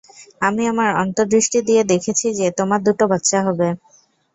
[0.41, 3.67] আমি আমার অন্তর্দৃষ্টি দিয়ে দেখেছি যে, তোমার দুটো বাচ্চা হবে।